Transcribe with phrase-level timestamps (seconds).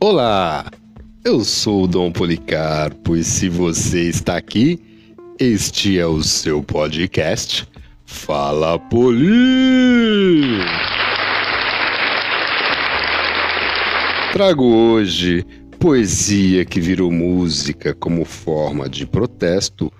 [0.00, 0.70] Olá,
[1.24, 4.78] eu sou o Dom Policarpo e se você está aqui,
[5.40, 7.66] este é o seu podcast
[8.06, 10.60] Fala Poli!
[14.32, 15.44] Trago hoje
[15.80, 19.92] poesia que virou música como forma de protesto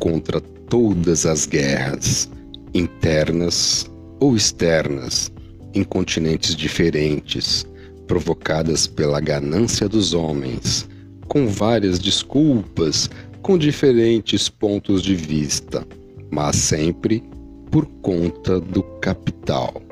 [0.00, 2.28] contra todas as guerras,
[2.74, 5.30] internas ou externas,
[5.72, 7.64] em continentes diferentes
[8.06, 10.88] provocadas pela ganância dos homens,
[11.28, 13.10] com várias desculpas,
[13.42, 15.86] com diferentes pontos de vista,
[16.30, 17.22] mas sempre
[17.70, 19.82] por conta do capital,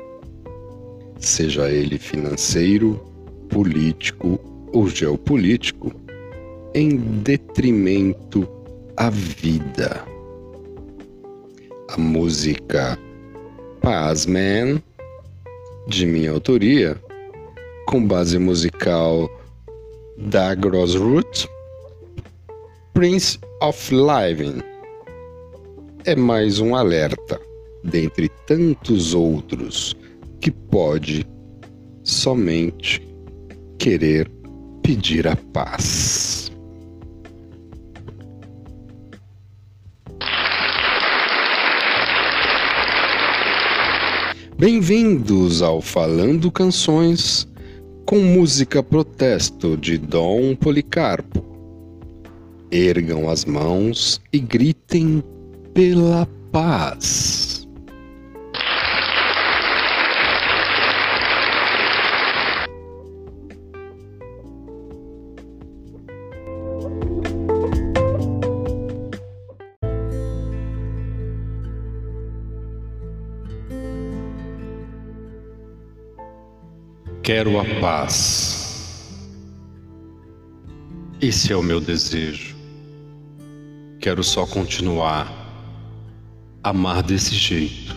[1.19, 2.95] seja ele financeiro,
[3.49, 4.39] político
[4.71, 5.91] ou geopolítico,
[6.73, 8.47] em detrimento
[8.97, 10.03] à vida.
[11.89, 12.97] A música
[13.81, 14.81] Paz Man,
[15.87, 16.97] de minha autoria,
[17.87, 19.29] com base musical
[20.17, 21.47] da Grossroot,
[22.93, 24.61] Prince of Living.
[26.05, 27.39] É mais um alerta,
[27.83, 29.95] dentre tantos outros,
[30.39, 31.25] que pode
[32.03, 33.01] somente
[33.77, 34.29] querer
[34.81, 36.51] pedir a paz.
[44.57, 47.47] Bem-vindos ao Falando Canções
[48.05, 51.43] com música protesto de Dom Policarpo.
[52.71, 55.23] Ergam as mãos e gritem
[55.73, 57.52] pela paz.
[77.23, 79.17] Quero a paz.
[81.21, 82.53] Esse é o meu desejo.
[84.01, 85.31] Quero só continuar
[86.61, 87.95] a amar desse jeito.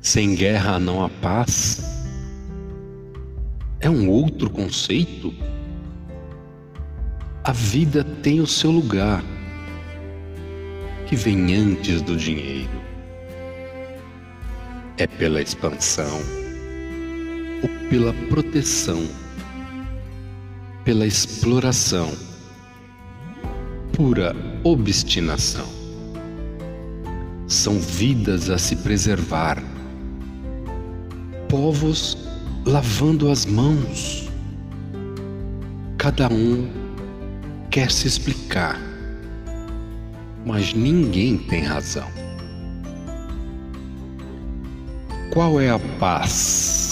[0.00, 1.80] Sem guerra não há paz.
[3.78, 5.32] É um outro conceito.
[7.44, 9.22] A vida tem o seu lugar,
[11.06, 12.82] que vem antes do dinheiro.
[14.98, 16.43] É pela expansão
[17.64, 19.08] ou pela proteção,
[20.84, 22.12] pela exploração,
[23.94, 25.66] pura obstinação.
[27.48, 29.62] São vidas a se preservar,
[31.48, 32.18] povos
[32.66, 34.28] lavando as mãos.
[35.96, 36.68] Cada um
[37.70, 38.78] quer se explicar,
[40.44, 42.08] mas ninguém tem razão.
[45.32, 46.83] Qual é a paz?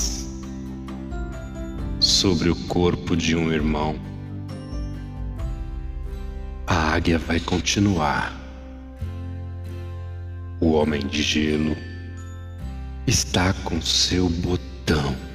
[2.23, 3.97] Sobre o corpo de um irmão.
[6.69, 8.33] A águia vai continuar.
[10.61, 11.77] O homem de gelo
[13.09, 15.32] está com seu botão.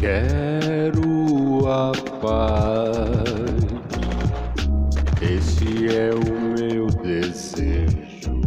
[0.00, 3.20] Quero a paz,
[5.20, 6.24] esse é o
[6.58, 8.40] meu desejo.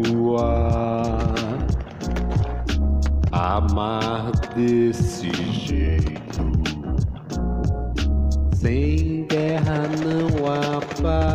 [3.32, 6.52] a amar desse jeito.
[8.56, 11.33] Sem guerra não há paz.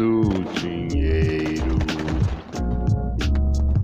[0.00, 0.22] Do
[0.54, 1.76] dinheiro.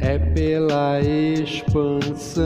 [0.01, 2.41] É pela expansão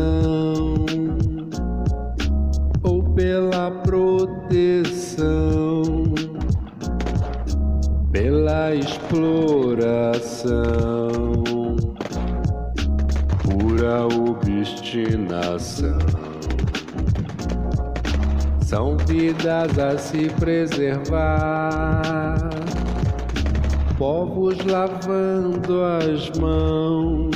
[2.82, 5.22] ou pela proteção,
[8.10, 10.50] pela exploração,
[13.44, 15.96] pura obstinação.
[18.62, 22.50] São vidas a se preservar,
[24.00, 27.30] povos lavando as mãos,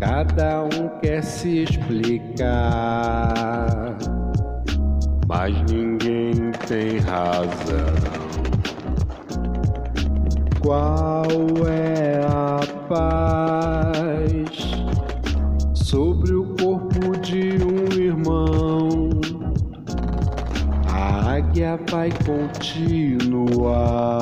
[0.00, 2.56] Cada um quer se explicar,
[5.28, 7.94] mas ninguém tem razão.
[10.60, 11.24] Qual
[11.68, 14.48] é a paz
[15.72, 19.08] sobre o corpo de um irmão?
[20.88, 24.13] A águia vai continuar.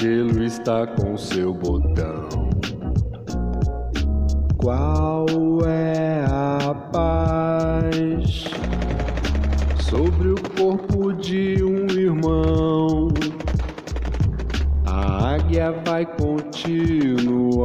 [0.00, 2.28] Gelo está com seu botão.
[4.58, 5.26] Qual
[5.66, 8.44] é a paz
[9.78, 13.08] sobre o corpo de um irmão?
[14.84, 17.62] A águia vai continuar.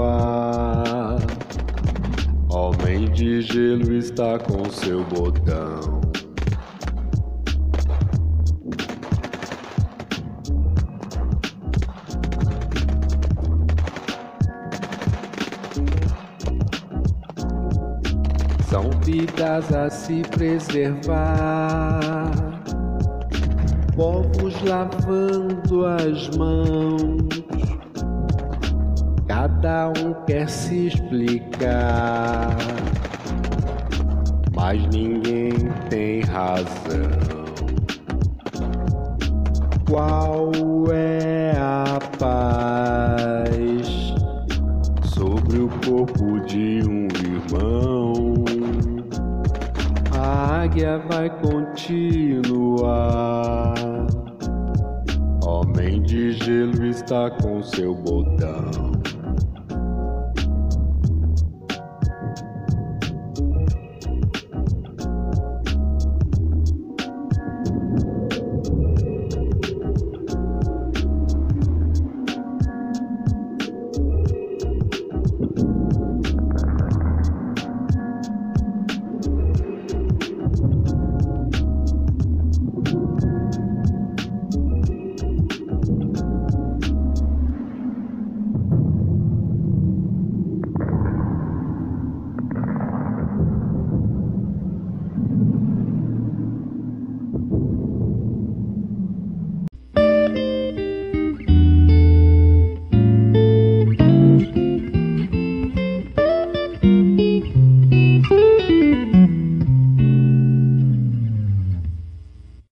[2.50, 6.01] Homem de gelo está com seu botão.
[19.12, 21.12] Vidas a se preservar,
[23.94, 27.44] povos lavando as mãos.
[29.28, 32.56] Cada um quer se explicar,
[34.56, 35.52] mas ninguém
[35.90, 37.12] tem razão.
[39.90, 40.52] Qual
[50.82, 52.86] Vai continuar.
[55.46, 58.92] Homem de gelo está com seu botão.